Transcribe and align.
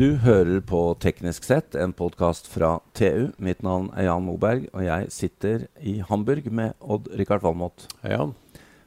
Du 0.00 0.14
hører 0.16 0.62
på 0.64 0.78
Teknisk 0.96 1.44
sett, 1.44 1.74
en 1.76 1.90
podkast 1.92 2.46
fra 2.48 2.78
TU. 2.96 3.34
Mitt 3.36 3.60
navn 3.60 3.90
er 3.92 4.06
Jan 4.06 4.24
Moberg, 4.24 4.62
og 4.72 4.80
jeg 4.86 5.10
sitter 5.12 5.66
i 5.76 5.98
Hamburg 6.08 6.46
med 6.48 6.72
Odd-Rikard 6.80 7.44
Valmot. 7.44 7.84
Hei, 8.00 8.14
Jan. 8.14 8.32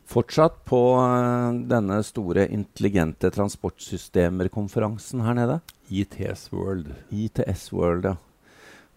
Fortsatt 0.10 0.56
på 0.66 0.80
uh, 0.98 1.54
denne 1.70 2.00
store 2.08 2.48
intelligente 2.50 3.30
transportsystemer-konferansen 3.36 5.22
her 5.28 5.38
nede. 5.38 5.60
ITS 5.94 6.48
World. 6.50 6.90
ITS 7.14 7.68
World, 7.78 8.10
ja. 8.10 8.16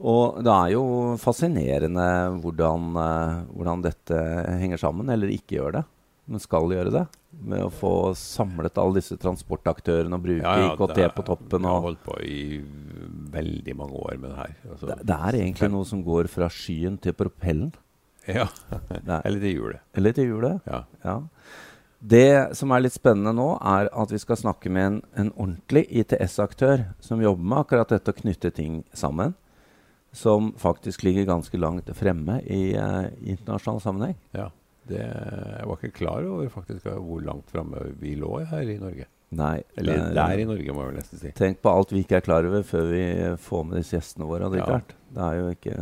Og 0.01 0.41
det 0.41 0.55
er 0.55 0.73
jo 0.73 0.87
fascinerende 1.21 2.09
hvordan, 2.41 2.97
uh, 2.97 3.45
hvordan 3.53 3.85
dette 3.85 4.25
henger 4.63 4.81
sammen, 4.81 5.13
eller 5.13 5.37
ikke 5.37 5.59
gjør 5.59 5.83
det 5.83 5.85
men 6.27 6.43
skal 6.43 6.73
gjøre 6.75 6.93
det. 6.95 7.05
Med 7.47 7.63
å 7.67 7.71
få 7.73 7.93
samlet 8.19 8.79
alle 8.81 8.99
disse 8.99 9.19
transportaktørene 9.21 10.17
og 10.17 10.25
bruke 10.25 10.43
ja, 10.43 10.55
ja, 10.63 10.71
IKT 10.75 11.01
er, 11.05 11.13
på 11.15 11.25
toppen. 11.27 11.63
Vi 11.63 11.71
har 11.71 11.85
holdt 11.85 12.03
på 12.07 12.17
i 12.25 12.41
veldig 13.35 13.77
mange 13.79 14.01
år 14.01 14.17
med 14.19 14.33
det 14.33 14.39
her. 14.41 14.57
Altså, 14.71 14.89
det, 14.91 14.99
det, 15.05 15.19
er 15.29 15.39
egentlig 15.43 15.71
noe 15.75 15.89
som 15.89 16.03
går 16.07 16.31
fra 16.33 16.49
skyen 16.53 16.99
til 17.03 17.15
propellen. 17.19 17.71
Ja. 18.27 18.49
Eller 19.27 19.39
til 19.39 19.53
hjulet. 19.53 19.87
Eller 19.95 20.17
til 20.17 20.33
hjulet. 20.33 20.67
Ja. 20.67 20.83
ja. 21.05 21.17
Det 22.01 22.57
som 22.59 22.75
er 22.75 22.83
litt 22.85 22.97
spennende 22.97 23.33
nå, 23.37 23.49
er 23.63 23.89
at 23.95 24.13
vi 24.13 24.21
skal 24.21 24.39
snakke 24.41 24.71
med 24.73 24.87
en, 24.87 25.01
en 25.17 25.33
ordentlig 25.37 25.87
ITS-aktør 26.03 26.89
som 27.03 27.23
jobber 27.23 27.53
med 27.53 27.63
akkurat 27.63 27.95
dette 27.95 28.13
å 28.13 28.19
knytte 28.19 28.53
ting 28.55 28.83
sammen. 28.97 29.37
Som 30.17 30.55
faktisk 30.59 31.05
ligger 31.05 31.29
ganske 31.29 31.59
langt 31.61 31.91
fremme 31.97 32.41
i 32.49 32.77
uh, 32.79 33.09
internasjonal 33.21 33.83
sammenheng. 33.85 34.17
Ja. 34.37 34.51
Det, 34.87 35.03
jeg 35.03 35.67
var 35.67 35.79
ikke 35.81 35.97
klar 35.97 36.27
over 36.29 36.49
faktisk 36.53 36.87
hvor 36.87 37.23
langt 37.27 37.51
framme 37.51 37.83
vi 38.01 38.15
lå 38.19 38.39
her 38.47 38.71
i 38.71 38.79
Norge. 38.79 39.09
Nei, 39.37 39.57
Eller 39.75 39.99
er, 39.99 40.13
der 40.15 40.39
i 40.39 40.47
Norge, 40.47 40.75
må 40.75 40.85
jeg 40.85 40.93
vel 40.93 40.99
nesten 41.01 41.21
si. 41.21 41.31
Tenk 41.35 41.59
på 41.65 41.73
alt 41.73 41.91
vi 41.91 42.05
ikke 42.05 42.21
er 42.21 42.27
klar 42.27 42.47
over 42.47 42.63
før 42.67 42.87
vi 42.93 43.03
får 43.43 43.65
med 43.67 43.81
disse 43.81 43.97
gjestene 43.97 44.29
våre. 44.29 44.51
Det, 44.53 44.61
ja. 44.63 44.79
det, 45.17 45.25
er 45.27 45.39
jo 45.41 45.49
ikke, 45.57 45.79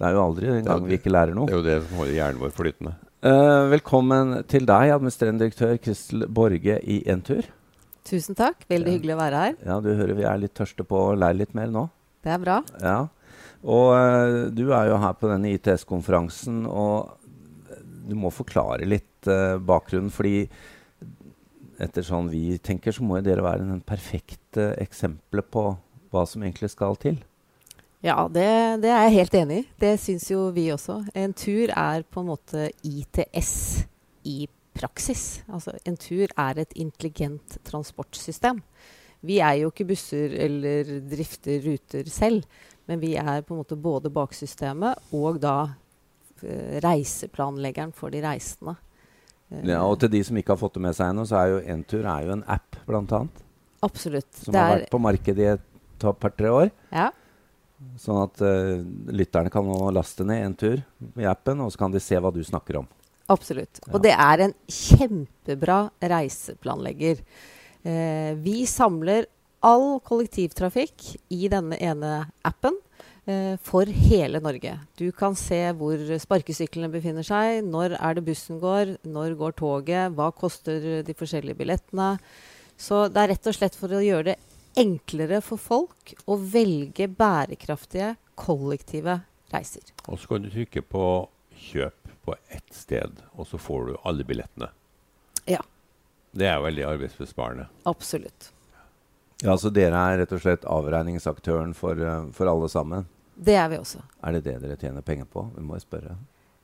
det 0.00 0.08
er 0.08 0.16
jo 0.16 0.22
aldri 0.24 0.50
en 0.50 0.66
gang 0.66 0.88
vi 0.88 0.98
ikke 0.98 1.12
lærer 1.14 1.38
noe. 1.38 1.46
Det 1.46 1.54
er 1.54 1.60
jo 1.60 1.66
det 1.68 1.76
som 1.84 2.00
holder 2.02 2.16
hjernen 2.18 2.42
vår 2.42 2.54
flytende. 2.58 2.94
Uh, 3.24 3.70
velkommen 3.72 4.34
til 4.50 4.66
deg, 4.68 4.90
administrerende 4.92 5.46
direktør 5.46 5.78
Kristel 5.80 6.26
Borge 6.28 6.80
i 6.82 6.98
Entur. 7.08 7.46
Tusen 8.04 8.36
takk. 8.36 8.66
Veldig 8.68 8.90
ja. 8.90 8.98
hyggelig 8.98 9.14
å 9.14 9.20
være 9.22 9.44
her. 9.46 9.58
Ja, 9.64 9.78
Du 9.80 9.92
hører 9.94 10.18
vi 10.18 10.26
er 10.28 10.42
litt 10.42 10.58
tørste 10.58 10.84
på 10.84 10.98
å 11.06 11.14
lære 11.16 11.44
litt 11.44 11.54
mer 11.56 11.70
nå. 11.72 11.86
Det 12.26 12.34
er 12.34 12.42
bra. 12.42 12.58
Ja. 12.82 12.98
Og 13.64 13.94
uh, 13.94 14.50
du 14.52 14.66
er 14.74 14.90
jo 14.90 14.98
her 15.00 15.14
på 15.16 15.30
denne 15.30 15.54
ITS-konferansen. 15.54 16.66
og 16.66 17.14
du 18.04 18.14
må 18.18 18.32
forklare 18.34 18.86
litt 18.88 19.28
uh, 19.30 19.56
bakgrunnen. 19.60 20.12
fordi 20.12 20.46
etter 21.82 22.06
sånn 22.06 22.28
vi 22.30 22.58
tenker, 22.62 22.94
så 22.94 23.02
må 23.02 23.18
jo 23.18 23.26
dere 23.26 23.44
være 23.44 23.66
den 23.66 23.80
perfekte 23.84 24.72
eksempelet 24.82 25.48
på 25.50 25.64
hva 26.14 26.26
som 26.28 26.44
egentlig 26.44 26.70
skal 26.70 26.98
til. 27.02 27.18
Ja, 28.04 28.26
det, 28.28 28.44
det 28.84 28.90
er 28.92 29.06
jeg 29.06 29.16
helt 29.16 29.38
enig 29.38 29.56
i. 29.62 29.64
Det 29.80 29.94
syns 30.02 30.28
jo 30.30 30.50
vi 30.54 30.68
også. 30.74 31.00
En 31.16 31.32
tur 31.32 31.72
er 31.72 32.04
på 32.04 32.20
en 32.20 32.28
måte 32.28 32.68
ITS 32.84 33.54
i 34.28 34.44
praksis. 34.76 35.42
Altså, 35.48 35.72
en 35.88 35.96
tur 35.96 36.28
er 36.28 36.60
et 36.60 36.76
intelligent 36.76 37.56
transportsystem. 37.64 38.60
Vi 39.24 39.38
er 39.40 39.62
jo 39.62 39.70
ikke 39.72 39.88
busser 39.88 40.34
eller 40.44 40.98
drifter 41.08 41.64
ruter 41.64 42.10
selv, 42.12 42.44
men 42.84 43.00
vi 43.00 43.14
er 43.16 43.40
på 43.40 43.54
en 43.54 43.62
måte 43.62 43.78
både 43.80 44.12
baksystemet 44.12 45.14
og 45.16 45.40
da 45.40 45.56
reiseplanleggeren 46.84 47.92
for 47.94 48.10
de 48.14 48.22
reisende. 48.24 48.76
Eh, 49.50 49.66
ja, 49.70 49.82
og 49.84 49.98
til 50.02 50.12
de 50.14 50.22
som 50.26 50.38
ikke 50.38 50.54
har 50.54 50.60
fått 50.60 50.78
det 50.78 50.84
med 50.86 50.96
seg 50.96 51.12
ennå, 51.12 51.26
så 51.28 51.40
er 51.40 51.52
jo 51.52 51.60
Entur 51.74 52.08
er 52.08 52.26
jo 52.26 52.36
en 52.36 52.46
app, 52.56 52.80
bl.a. 52.88 53.20
Absolutt. 53.84 54.30
Som 54.40 54.56
har 54.56 54.78
vært 54.78 54.90
på 54.92 55.02
markedet 55.02 55.44
i 55.44 55.52
et 55.54 56.08
par-tre 56.20 56.50
år. 56.52 56.72
Ja. 56.94 57.10
Sånn 58.00 58.22
at 58.22 58.40
uh, 58.40 58.80
lytterne 59.12 59.52
kan 59.52 59.66
nå 59.68 59.90
laste 59.92 60.24
ned 60.26 60.46
Entur 60.46 60.80
i 61.20 61.26
appen, 61.28 61.60
og 61.60 61.72
så 61.72 61.84
kan 61.84 61.94
de 61.94 62.00
se 62.02 62.16
hva 62.16 62.32
du 62.32 62.40
snakker 62.44 62.80
om. 62.80 62.88
Absolutt. 63.32 63.80
Ja. 63.84 63.92
Og 63.92 64.02
det 64.04 64.14
er 64.14 64.46
en 64.46 64.54
kjempebra 64.68 65.78
reiseplanlegger. 66.00 67.20
Uh, 67.84 68.32
vi 68.40 68.64
samler 68.68 69.28
all 69.64 69.98
kollektivtrafikk 70.04 71.14
i 71.32 71.48
denne 71.52 71.76
ene 71.80 72.16
appen. 72.44 72.76
Eh, 73.24 73.56
for 73.64 73.88
hele 73.88 74.40
Norge. 74.44 74.74
Du 75.00 75.06
kan 75.16 75.36
se 75.38 75.58
hvor 75.78 76.00
sparkesyklene 76.20 76.90
befinner 76.92 77.24
seg, 77.24 77.62
når 77.64 77.96
er 77.96 78.18
det 78.18 78.24
bussen 78.26 78.58
går, 78.60 78.98
når 79.08 79.38
går 79.40 79.54
toget, 79.56 80.12
hva 80.12 80.28
koster 80.36 81.00
de 81.06 81.16
forskjellige 81.16 81.56
billettene. 81.56 82.18
Så 82.76 83.06
det 83.08 83.22
er 83.22 83.32
rett 83.32 83.48
og 83.48 83.56
slett 83.56 83.78
for 83.80 83.96
å 83.96 84.02
gjøre 84.04 84.34
det 84.34 84.36
enklere 84.76 85.40
for 85.44 85.56
folk 85.56 86.12
å 86.28 86.36
velge 86.36 87.06
bærekraftige, 87.08 88.14
kollektive 88.36 89.22
reiser. 89.54 89.94
Og 90.04 90.18
så 90.20 90.34
kan 90.34 90.44
du 90.44 90.50
trykke 90.50 90.82
på 90.82 91.06
'kjøp' 91.54 92.12
på 92.24 92.34
ett 92.50 92.74
sted, 92.74 93.22
og 93.38 93.46
så 93.46 93.58
får 93.58 93.86
du 93.86 93.96
alle 94.04 94.24
billettene. 94.24 94.68
Ja. 95.46 95.62
Det 96.32 96.46
er 96.46 96.60
veldig 96.60 96.84
arbeidsbesparende. 96.84 97.68
Absolutt. 97.84 98.50
Ja, 99.42 99.56
Så 99.56 99.70
dere 99.70 99.94
er 99.94 100.18
rett 100.18 100.32
og 100.32 100.40
slett 100.40 100.64
avregningsaktøren 100.64 101.74
for, 101.74 101.94
uh, 102.00 102.30
for 102.32 102.46
alle 102.46 102.68
sammen? 102.68 103.06
Det 103.34 103.56
er 103.58 103.68
vi 103.72 103.78
også. 103.80 104.02
Er 104.22 104.36
det 104.36 104.44
det 104.46 104.56
dere 104.62 104.78
tjener 104.80 105.04
penger 105.06 105.28
på? 105.30 105.46
Vi 105.56 105.62
må 105.64 105.78
jo 105.78 105.84
spørre. 105.84 106.16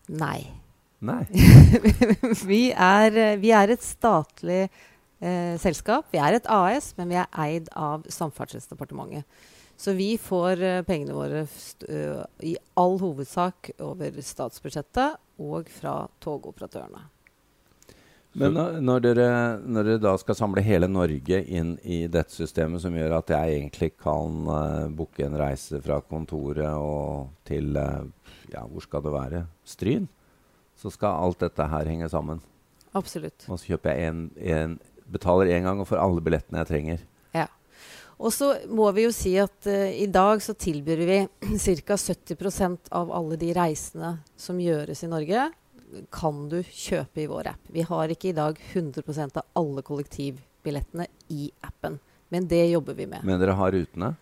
Nei. 0.08 0.44
Nei. 1.00 1.24
vi, 2.50 2.62
er, 2.72 3.16
vi, 3.40 3.52
er, 3.56 3.72
et 3.72 3.84
statlig 3.84 4.62
eh, 4.66 5.56
selskap. 5.60 6.10
Vi 6.12 6.20
er 6.20 6.36
et 6.36 6.50
AS, 6.50 6.92
men 6.98 7.10
vi 7.12 7.18
er 7.20 7.30
eid 7.40 7.70
av 7.78 8.04
Samferdselsdepartementet. 8.12 9.24
Så 9.80 9.94
vi 9.96 10.12
får 10.20 10.60
eh, 10.60 10.82
pengene 10.84 11.16
våre 11.16 11.46
uh, 11.46 12.24
i 12.44 12.52
all 12.76 12.98
hovedsak 13.00 13.72
over 13.80 14.18
statsbudsjettet 14.20 15.16
og 15.40 15.70
fra 15.72 16.02
togoperatørene. 16.20 17.06
Men 18.38 18.54
når 18.86 19.02
dere, 19.02 19.30
når 19.66 19.86
dere, 19.88 20.00
da 20.04 20.12
skal 20.20 20.36
samle 20.38 20.62
hele 20.62 20.86
Norge 20.90 21.40
inn 21.50 21.72
i 21.82 22.04
dette 22.06 22.30
systemet, 22.30 22.82
som 22.84 22.94
gjør 22.94 23.16
at 23.16 23.32
jeg 23.34 23.56
egentlig 23.56 23.90
kan 23.98 24.36
uh, 24.46 24.86
booke 24.94 25.24
en 25.26 25.34
reise 25.38 25.80
fra 25.82 25.98
kontoret 26.06 26.70
og 26.78 27.32
til 27.48 27.74
uh, 27.74 28.06
ja, 28.52 28.62
hvor 28.70 28.86
skal 28.86 29.02
det 29.02 29.14
være? 29.14 29.44
Stryn. 29.66 30.06
Så 30.78 30.92
skal 30.94 31.26
alt 31.26 31.42
dette 31.42 31.66
her 31.72 31.90
henge 31.90 32.08
sammen. 32.12 32.38
Absolutt. 32.96 33.48
Og 33.48 33.58
så 33.58 33.72
kjøper 33.72 33.94
jeg 33.98 34.12
en, 34.12 34.22
en, 34.38 34.78
betaler 35.10 35.50
én 35.56 35.66
gang 35.66 35.82
og 35.82 35.88
får 35.90 35.98
alle 35.98 36.22
billettene 36.22 36.62
jeg 36.62 36.70
trenger. 36.70 37.02
Ja. 37.34 37.48
Og 38.20 38.30
så 38.34 38.52
må 38.70 38.86
vi 38.94 39.08
jo 39.08 39.14
si 39.14 39.34
at 39.42 39.66
uh, 39.66 39.90
i 39.90 40.06
dag 40.06 40.38
så 40.44 40.54
tilbyr 40.54 41.02
vi 41.02 41.18
ca. 41.82 41.98
70% 41.98 42.94
av 42.94 43.10
alle 43.10 43.40
de 43.42 43.50
reisene 43.58 44.20
som 44.38 44.62
gjøres 44.62 45.02
i 45.02 45.10
Norge, 45.10 45.50
kan 46.12 46.48
du 46.50 46.60
kjøpe 46.62 47.24
i 47.24 47.28
vår 47.30 47.52
app. 47.52 47.70
Vi 47.72 47.84
har 47.86 48.12
ikke 48.12 48.30
i 48.30 48.36
dag 48.36 48.58
100% 48.72 49.38
av 49.40 49.60
alle 49.60 49.84
kollektivbillettene 49.86 51.06
i 51.34 51.50
appen. 51.66 51.98
Men 52.30 52.46
det 52.50 52.64
jobber 52.70 52.94
vi 52.94 53.08
med. 53.10 53.24
Men 53.26 53.40
dere 53.42 53.56
har 53.58 53.72
rutene? 53.74 54.14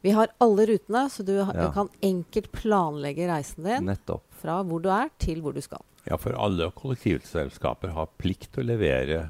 Vi 0.00 0.14
har 0.16 0.30
alle 0.40 0.64
rutene, 0.66 1.04
så 1.12 1.22
du, 1.22 1.34
ja. 1.36 1.50
du 1.52 1.66
kan 1.76 1.90
enkelt 2.00 2.48
planlegge 2.52 3.26
reisen 3.28 3.66
din 3.66 3.90
Nettopp. 3.90 4.24
fra 4.40 4.62
hvor 4.64 4.80
du 4.80 4.88
er, 4.88 5.10
til 5.20 5.42
hvor 5.44 5.52
du 5.52 5.60
skal. 5.60 5.84
Ja, 6.08 6.16
for 6.16 6.32
alle 6.40 6.70
kollektivselskaper 6.72 7.92
har 7.92 8.08
plikt 8.16 8.48
til 8.54 8.64
å 8.64 8.70
levere 8.72 9.26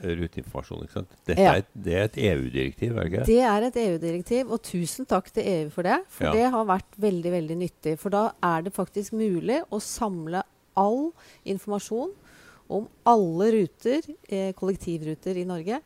ruteinformasjon. 0.00 0.84
ikke 0.84 0.98
sant? 0.98 1.14
Dette 1.28 1.44
ja. 1.44 1.54
er, 1.58 1.68
det 1.72 1.94
er 1.96 2.08
et 2.08 2.18
EU-direktiv, 2.30 2.96
er 2.96 3.04
det 3.04 3.12
ikke? 3.12 3.28
Det 3.28 3.38
er 3.50 3.68
et 3.68 3.78
EU-direktiv, 3.82 4.52
og 4.52 4.64
tusen 4.64 5.08
takk 5.08 5.30
til 5.32 5.48
EU 5.52 5.70
for 5.72 5.88
det. 5.88 6.00
For 6.12 6.28
ja. 6.28 6.34
det 6.36 6.50
har 6.56 6.68
vært 6.68 6.98
veldig 7.06 7.32
veldig 7.36 7.56
nyttig. 7.60 7.96
For 8.00 8.14
da 8.16 8.26
er 8.44 8.66
det 8.66 8.74
faktisk 8.76 9.16
mulig 9.16 9.62
å 9.68 9.80
samle 9.82 10.44
all 10.76 11.10
informasjon 11.48 12.14
om 12.72 12.88
alle 13.06 13.50
ruter, 13.54 14.02
eh, 14.28 14.52
kollektivruter 14.52 15.36
i 15.36 15.44
Norge 15.46 15.80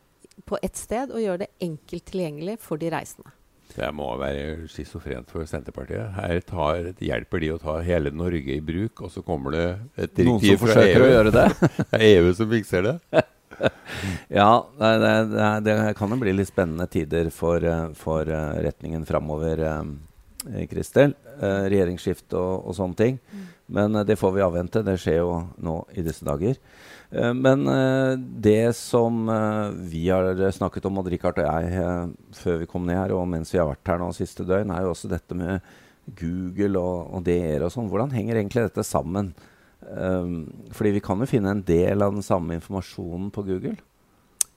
på 0.45 0.59
ett 0.63 0.77
sted, 0.77 1.13
og 1.13 1.21
gjøre 1.21 1.45
det 1.45 1.53
enkelt 1.61 2.05
tilgjengelig 2.09 2.59
for 2.65 2.81
de 2.81 2.91
reisende. 2.93 3.35
Det 3.71 3.91
må 3.95 4.09
være 4.19 4.67
schizofrent 4.71 5.31
for 5.31 5.47
Senterpartiet. 5.47 6.11
Her 6.17 6.41
tar, 6.43 6.91
hjelper 6.99 7.43
de 7.43 7.53
å 7.55 7.59
ta 7.61 7.77
hele 7.87 8.11
Norge 8.11 8.57
i 8.57 8.63
bruk, 8.65 9.05
og 9.05 9.13
så 9.15 9.23
kommer 9.23 9.55
det 9.55 9.67
et 9.97 10.17
direktiv 10.17 10.65
fra 10.65 10.81
EU. 10.83 11.05
å 11.05 11.11
gjøre 11.13 11.35
det. 11.37 11.47
det 11.93 12.01
er 12.01 12.07
EU 12.09 12.33
som 12.35 12.51
fikser 12.51 12.89
det. 12.89 12.97
ja, 14.41 14.51
det, 14.81 14.93
det, 15.31 15.49
det, 15.69 15.77
kan 15.99 16.15
jo 16.15 16.21
bli 16.21 16.35
litt 16.35 16.51
spennende 16.51 16.89
tider 16.91 17.31
for, 17.35 17.63
eh, 17.63 17.87
for 17.99 18.27
uh, 18.27 18.59
retningen 18.65 19.07
framover, 19.07 19.63
uh, 19.63 19.85
Kristel. 20.71 21.15
Eh, 21.41 21.67
regjeringsskifte 21.73 22.37
og, 22.39 22.67
og, 22.69 22.77
sånne 22.77 22.99
ting. 22.99 23.19
Mm. 23.33 23.45
Men 23.77 23.99
eh, 23.99 24.07
det 24.09 24.19
får 24.21 24.33
vi 24.37 24.45
avvente. 24.45 24.85
Det 24.87 24.97
skjer 25.01 25.21
jo 25.21 25.35
nå 25.65 25.77
i 25.97 26.05
disse 26.07 26.27
dager. 26.27 26.57
Eh, 27.11 27.33
men 27.37 27.67
uh, 27.69 28.15
det 28.17 28.73
som 28.79 29.29
vi 29.91 30.07
har 30.09 30.41
snakket 30.55 30.89
om, 30.89 31.01
og 31.01 31.11
Rikard 31.11 31.41
og 31.43 31.49
jeg, 31.49 32.11
før 32.37 32.61
vi 32.63 32.69
kom 32.71 32.89
ned 32.89 33.01
her, 33.01 33.15
og 33.17 33.29
mens 33.31 33.53
vi 33.55 33.61
har 33.61 33.71
vært 33.71 33.93
her 33.93 34.03
nå 34.03 34.11
siste 34.17 34.47
døgn, 34.49 34.73
er 34.75 34.87
jo 34.87 34.95
også 34.95 35.11
dette 35.11 35.37
med 35.39 35.65
Google 36.19 36.81
og, 36.81 37.15
og 37.17 37.25
DR 37.27 37.67
og 37.67 37.73
sånn. 37.75 37.91
Hvordan 37.91 38.15
henger 38.15 38.41
egentlig 38.41 38.69
dette 38.69 38.87
sammen? 38.87 39.33
Um, 39.81 40.45
fordi 40.77 40.93
vi 40.99 41.03
kan 41.03 41.21
jo 41.23 41.29
finne 41.29 41.55
en 41.55 41.65
del 41.67 42.05
av 42.05 42.13
den 42.15 42.25
samme 42.25 42.59
informasjonen 42.59 43.31
på 43.35 43.47
Google. 43.49 43.79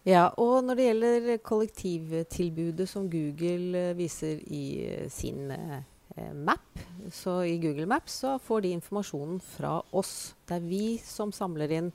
Ja, 0.04 0.26
og 0.36 0.66
når 0.68 0.76
det 0.76 0.86
gjelder 0.90 1.38
kollektivtilbudet 1.48 2.88
som 2.92 3.06
Google 3.12 3.78
eh, 3.90 3.94
viser 3.96 4.42
i 4.52 4.64
eh, 4.84 5.06
sin 5.14 5.48
eh, 5.52 6.34
map, 6.36 6.82
så 7.12 7.38
i 7.48 7.56
Google 7.64 7.86
Maps 7.88 8.18
så 8.26 8.34
får 8.44 8.66
de 8.66 8.74
informasjonen 8.76 9.40
fra 9.40 9.78
oss. 9.96 10.34
Det 10.48 10.58
er 10.60 10.68
vi 10.68 10.98
som 11.00 11.32
samler 11.36 11.72
inn 11.80 11.88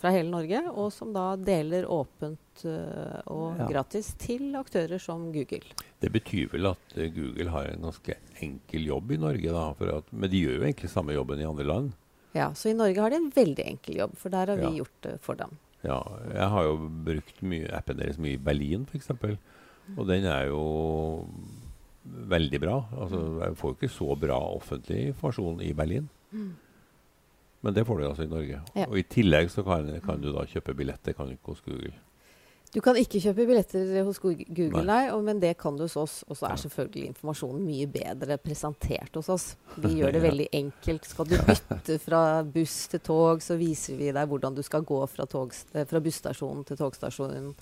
fra 0.00 0.12
hele 0.12 0.28
Norge, 0.28 0.60
og 0.74 0.90
som 0.92 1.14
da 1.14 1.30
deler 1.40 1.86
åpent 1.88 2.64
og 2.64 3.56
Ja. 3.58 3.66
gratis 3.70 4.12
til 4.20 4.52
aktører 4.58 5.00
som 5.00 5.30
Google. 5.32 5.62
Det 6.02 6.10
betyr 6.12 6.50
vel 6.52 6.68
at 6.74 6.94
Google 7.14 7.48
har 7.50 7.70
en 7.72 7.86
ganske 7.88 8.16
enkel 8.44 8.84
jobb 8.90 9.14
i 9.16 9.18
Norge, 9.22 9.54
da. 9.54 9.64
For 9.78 9.90
at, 9.96 10.12
men 10.12 10.30
de 10.30 10.42
gjør 10.44 10.58
jo 10.58 10.66
egentlig 10.68 10.90
samme 10.92 11.16
jobben 11.16 11.40
i 11.40 11.48
andre 11.48 11.64
land. 11.66 11.92
Ja, 12.36 12.50
Så 12.52 12.68
i 12.70 12.76
Norge 12.76 13.00
har 13.00 13.10
de 13.10 13.16
en 13.22 13.30
veldig 13.32 13.64
enkel 13.72 13.96
jobb, 14.02 14.16
for 14.20 14.28
der 14.34 14.46
har 14.52 14.56
vi 14.60 14.68
Ja. 14.76 14.84
gjort 14.84 15.00
det 15.02 15.16
for 15.22 15.34
dem. 15.40 15.56
Ja, 15.84 16.00
jeg 16.32 16.48
har 16.54 16.66
jo 16.66 16.76
brukt 17.06 17.42
mye, 17.44 17.68
appen 17.76 18.00
deres 18.00 18.18
mye 18.20 18.38
i 18.38 18.40
Berlin, 18.40 18.86
f.eks. 18.88 19.10
Og 19.94 20.06
den 20.08 20.24
er 20.24 20.48
jo 20.48 20.62
veldig 22.04 22.60
bra. 22.62 22.76
Altså, 22.96 23.20
jeg 23.42 23.58
får 23.60 23.72
jo 23.72 23.78
ikke 23.78 23.92
så 23.92 24.16
bra 24.20 24.38
offentlig 24.54 25.00
informasjon 25.12 25.60
i 25.64 25.72
Berlin. 25.76 26.08
Men 27.64 27.76
det 27.76 27.86
får 27.88 28.00
du 28.00 28.06
altså 28.08 28.26
i 28.26 28.32
Norge. 28.32 28.60
Ja. 28.76 28.86
Og 28.88 28.98
i 29.00 29.06
tillegg 29.08 29.48
så 29.52 29.64
kan, 29.64 29.88
kan 30.04 30.20
du 30.20 30.30
da 30.34 30.44
kjøpe 30.48 30.74
billetter, 30.76 31.16
kan 31.16 31.30
du 31.30 31.36
ikke 31.36 31.54
hos 31.54 31.64
Google. 31.64 31.94
Du 32.74 32.80
kan 32.82 32.96
ikke 32.98 33.20
kjøpe 33.22 33.44
billetter 33.46 34.00
hos 34.02 34.18
Google, 34.18 34.80
Nei. 34.82 35.04
men 35.22 35.38
det 35.38 35.52
kan 35.60 35.76
du 35.78 35.84
hos 35.84 35.94
oss. 36.00 36.14
Og 36.26 36.38
så 36.38 36.48
er 36.48 36.58
selvfølgelig 36.58 37.12
informasjonen 37.12 37.62
mye 37.62 37.86
bedre 37.86 38.36
presentert 38.42 39.14
hos 39.14 39.30
oss. 39.30 39.44
Vi 39.78 39.92
gjør 40.00 40.16
det 40.16 40.22
veldig 40.24 40.48
enkelt. 40.58 41.06
Skal 41.06 41.28
du 41.30 41.36
bytte 41.38 42.00
fra 42.02 42.22
buss 42.42 42.74
til 42.90 43.02
tog, 43.06 43.44
så 43.46 43.54
viser 43.60 44.00
vi 44.00 44.10
deg 44.10 44.30
hvordan 44.30 44.58
du 44.58 44.62
skal 44.66 44.82
gå 44.86 44.98
fra, 45.12 45.26
togs, 45.30 45.62
eh, 45.70 45.86
fra 45.86 46.02
busstasjonen 46.02 46.66
til 46.66 46.80
togstasjonen. 46.80 47.52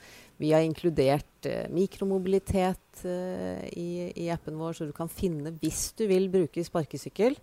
Vi 0.40 0.54
har 0.56 0.64
inkludert 0.64 1.50
eh, 1.50 1.68
mikromobilitet 1.68 3.04
eh, 3.04 3.68
i, 3.76 3.90
i 4.16 4.30
appen 4.32 4.56
vår, 4.56 4.78
så 4.78 4.88
du 4.88 4.96
kan 4.96 5.12
finne 5.12 5.52
Hvis 5.60 5.90
du 5.98 6.06
vil 6.08 6.30
bruke 6.32 6.64
sparkesykkel, 6.64 7.36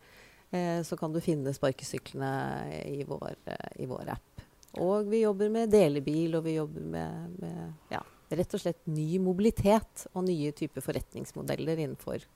eh, 0.50 0.82
så 0.82 0.98
kan 0.98 1.14
du 1.14 1.22
finne 1.22 1.54
sparkesyklene 1.54 2.34
i 2.82 3.06
vår, 3.06 3.38
eh, 3.46 3.72
i 3.86 3.90
vår 3.94 4.16
app. 4.18 4.29
Og 4.78 5.10
vi 5.10 5.24
jobber 5.24 5.50
med 5.54 5.72
delebil, 5.74 6.36
og 6.38 6.46
vi 6.46 6.60
jobber 6.60 6.86
med, 6.94 7.38
med 7.42 7.94
ja, 7.94 8.04
rett 8.38 8.54
og 8.54 8.62
slett 8.62 8.82
ny 8.86 9.18
mobilitet 9.24 10.06
og 10.14 10.28
nye 10.28 10.54
typer 10.56 10.86
forretningsmodeller 10.86 11.82
innenfor 11.82 12.28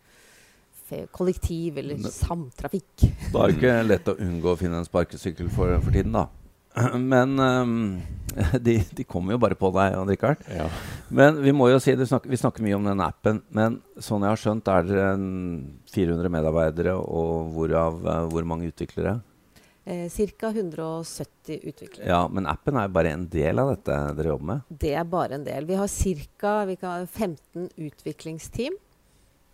kollektiv 1.13 1.77
eller 1.81 1.97
samtrafikk. 2.11 3.05
Da 3.33 3.43
er 3.43 3.51
det 3.51 3.57
ikke 3.57 3.75
lett 3.91 4.09
å 4.11 4.17
unngå 4.21 4.53
å 4.53 4.59
finne 4.59 4.81
en 4.81 4.87
sparkesykkel 4.87 5.49
for, 5.53 5.77
for 5.81 5.95
tiden, 5.95 6.15
da. 6.15 6.27
Men 7.13 7.39
um, 7.39 8.01
de, 8.65 8.79
de 8.91 9.05
kommer 9.05 9.35
jo 9.35 9.41
bare 9.41 9.57
på 9.57 9.69
deg, 9.75 9.93
Jan 9.93 10.09
Rikard. 10.09 10.45
Ja. 10.49 10.67
Men 11.13 11.39
vi 11.43 11.53
må 11.55 11.69
jo 11.71 11.81
si, 11.81 11.95
det 11.97 12.09
snakker, 12.09 12.31
vi 12.31 12.39
snakker 12.39 12.65
mye 12.65 12.77
om 12.77 12.87
den 12.89 13.03
appen. 13.05 13.43
Men 13.53 13.79
sånn 14.01 14.25
jeg 14.25 14.33
har 14.33 14.41
skjønt, 14.41 14.71
er 14.73 14.89
dere 14.89 15.11
400 15.93 16.33
medarbeidere, 16.33 16.97
og 16.97 17.53
hvorav 17.53 18.01
eh, 18.01 18.25
hvor 18.33 18.49
mange 18.49 18.71
utviklere? 18.71 19.19
Eh, 19.85 20.09
Ca. 20.37 20.47
170 20.49 21.59
utviklere. 21.63 22.07
Ja, 22.07 22.27
Men 22.27 22.47
appen 22.47 22.77
er 22.77 22.87
jo 22.87 22.95
bare 22.95 23.11
en 23.11 23.27
del 23.27 23.59
av 23.59 23.73
dette 23.73 23.97
dere 24.15 24.31
jobber 24.31 24.49
med. 24.53 24.61
Det 24.69 24.93
er 24.95 25.03
bare 25.03 25.35
en 25.35 25.43
del. 25.43 25.65
Vi 25.67 25.75
har 25.75 25.87
ca. 25.87 27.07
15 27.07 27.69
utviklingsteam. 27.75 28.77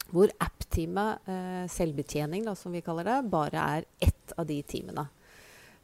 Hvor 0.10 0.30
app-teamet, 0.42 1.20
eh, 1.28 1.68
selvbetjening 1.70 2.46
da, 2.46 2.56
som 2.56 2.72
vi 2.72 2.82
kaller 2.82 3.04
det, 3.04 3.30
bare 3.30 3.58
er 3.58 3.86
ett 4.00 4.34
av 4.38 4.46
de 4.46 4.62
teamene. 4.64 5.08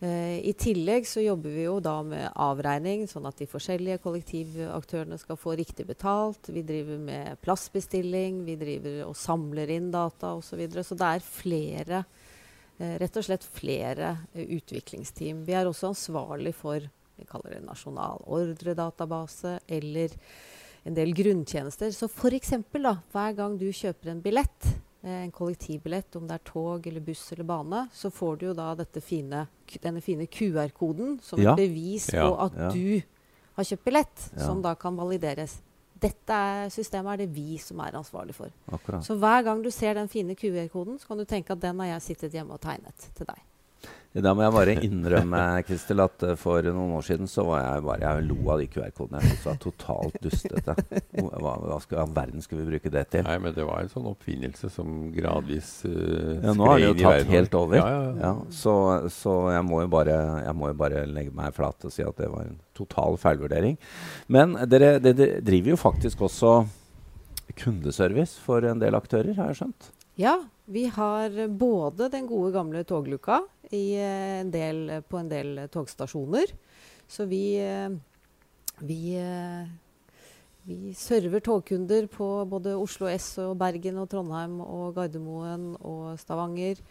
Eh, 0.02 0.40
I 0.50 0.54
tillegg 0.54 1.06
så 1.08 1.24
jobber 1.24 1.50
vi 1.50 1.64
jo 1.64 1.80
da 1.80 2.02
med 2.04 2.28
avregning, 2.36 3.06
sånn 3.08 3.26
at 3.30 3.38
de 3.40 3.48
forskjellige 3.48 4.02
kollektivaktørene 4.04 5.18
skal 5.22 5.38
få 5.40 5.56
riktig 5.56 5.86
betalt. 5.88 6.50
Vi 6.52 6.66
driver 6.68 7.00
med 7.00 7.40
plassbestilling, 7.42 8.44
vi 8.46 8.58
driver 8.60 9.06
og 9.08 9.16
samler 9.16 9.72
inn 9.78 9.92
data 9.92 10.34
osv. 10.36 10.50
Så, 10.50 10.60
videre. 10.60 10.84
så 10.84 10.98
det 11.00 11.08
er 11.14 11.26
flere, 11.26 12.06
rett 12.78 13.18
og 13.18 13.24
slett 13.24 13.44
flere 13.44 14.18
eh, 14.34 14.46
utviklingsteam. 14.58 15.46
Vi 15.48 15.54
er 15.56 15.66
også 15.70 15.94
ansvarlig 15.94 16.54
for 16.58 16.80
vi 17.16 17.24
kaller 17.30 17.56
det 17.56 17.64
nasjonal 17.64 18.20
ordredatabase 18.28 19.60
eller 19.72 20.12
en 20.86 20.94
del 20.98 21.14
grunntjenester. 21.16 21.94
Så 21.96 22.10
f.eks. 22.12 22.52
hver 22.74 23.36
gang 23.38 23.56
du 23.58 23.70
kjøper 23.72 24.12
en 24.12 24.22
billett, 24.22 24.68
eh, 25.04 25.22
en 25.24 25.32
kollektivbillett, 25.32 26.16
om 26.20 26.28
det 26.28 26.36
er 26.36 26.46
tog 26.52 26.88
eller 26.88 27.02
buss 27.06 27.32
eller 27.32 27.48
bane, 27.48 27.86
så 27.94 28.12
får 28.12 28.38
du 28.40 28.46
jo 28.50 28.54
da 28.54 28.76
fine, 29.02 29.48
denne 29.82 30.02
fine 30.02 30.28
QR-koden 30.28 31.22
som 31.24 31.40
Ja. 31.40 31.56
bevis 31.56 32.12
Ja. 32.14 32.28
på 32.30 32.40
at 32.46 32.54
Ja. 32.54 32.70
du 32.70 33.02
har 33.56 33.64
kjøpt 33.64 33.84
billett, 33.86 34.30
som 34.38 34.62
da 34.62 34.76
kan 34.76 34.96
valideres. 34.98 35.62
Dette 36.06 36.40
systemet 36.74 37.16
er 37.16 37.24
det 37.24 37.30
vi 37.34 37.58
som 37.62 37.82
er 37.82 37.98
ansvarlig 37.98 38.36
for. 38.38 38.54
Akkurat. 38.70 39.06
Så 39.06 39.18
hver 39.20 39.42
gang 39.48 39.64
du 39.66 39.72
ser 39.74 39.98
den 39.98 40.12
fine 40.12 40.38
QR-koden, 40.38 41.00
så 41.02 41.10
kan 41.10 41.22
du 41.22 41.26
tenke 41.26 41.56
at 41.56 41.64
den 41.64 41.82
har 41.82 41.96
jeg 41.96 42.08
sittet 42.12 42.38
hjemme 42.38 42.54
og 42.54 42.62
tegnet 42.62 43.10
til 43.18 43.26
deg. 43.26 43.42
Da 44.24 44.32
må 44.32 44.46
jeg 44.46 44.54
bare 44.56 44.74
innrømme 44.86 45.40
Kristel, 45.68 46.00
at 46.00 46.24
eh, 46.24 46.38
for 46.40 46.64
noen 46.64 46.94
år 46.96 47.04
siden 47.04 47.28
så 47.28 47.44
var 47.50 47.66
jeg 47.66 47.84
bare 47.84 48.04
Jeg 48.06 48.28
lo 48.30 48.38
av 48.54 48.62
de 48.62 48.68
QR-kodene. 48.72 49.20
Jeg 49.20 49.34
syntes 49.34 49.48
var 49.50 49.58
totalt 49.60 50.16
dustete. 50.24 50.76
Hva, 51.20 51.56
hva 51.66 51.80
skal, 51.84 52.00
all 52.06 52.14
verden 52.16 52.46
skulle 52.46 52.64
vi 52.64 52.78
bruke 52.78 52.92
det 52.94 53.04
til? 53.12 53.26
Nei, 53.28 53.36
men 53.44 53.56
det 53.58 53.66
var 53.68 53.84
en 53.84 53.92
sånn 53.92 54.08
oppfinnelse 54.08 54.72
som 54.72 55.10
gradvis 55.16 55.74
uh, 55.90 56.32
Ja, 56.46 56.56
nå 56.56 56.70
har 56.70 56.80
det 56.80 56.88
jo 56.88 56.96
tatt 57.02 57.34
helt 57.34 57.60
over. 57.60 57.80
Ja, 57.82 57.90
ja, 57.92 58.06
ja. 58.08 58.16
Ja, 58.24 58.34
så, 58.56 58.78
så 59.12 59.36
jeg, 59.52 59.68
må 59.68 59.84
jo 59.84 59.92
bare, 59.92 60.18
jeg 60.46 60.56
må 60.62 60.72
jo 60.72 60.80
bare 60.80 61.04
legge 61.12 61.36
meg 61.36 61.52
flat 61.58 61.84
og 61.84 61.94
si 61.94 62.08
at 62.08 62.24
det 62.24 62.32
var 62.32 62.48
en 62.48 62.58
total 62.78 63.20
feilvurdering. 63.20 63.76
Men 64.32 64.56
dere, 64.72 64.96
dere 65.04 65.44
driver 65.44 65.76
jo 65.76 65.82
faktisk 65.84 66.24
også 66.30 66.56
kundeservice 67.60 68.40
for 68.42 68.64
en 68.68 68.80
del 68.80 68.96
aktører, 68.96 69.36
har 69.36 69.52
jeg 69.52 69.66
skjønt? 69.66 69.92
Ja, 70.20 70.40
vi 70.66 70.86
har 70.86 71.48
både 71.48 72.10
den 72.10 72.28
gode 72.28 72.52
gamle 72.56 72.84
togluka 72.84 73.42
eh, 73.70 74.42
en 74.42 74.52
del, 74.52 75.02
på 75.08 75.20
en 75.22 75.30
del 75.30 75.60
togstasjoner. 75.72 76.54
Så 77.08 77.26
vi, 77.30 77.58
eh, 77.62 77.90
vi, 78.80 79.16
eh, 79.22 79.68
vi 80.64 80.94
server 80.98 81.40
togkunder 81.46 82.08
på 82.08 82.30
både 82.50 82.74
Oslo 82.76 83.10
S 83.14 83.36
og 83.44 83.58
Bergen 83.62 84.02
og 84.02 84.10
Trondheim 84.10 84.58
og 84.64 84.96
Gardermoen 84.98 85.76
og 85.82 86.18
Stavanger. 86.20 86.82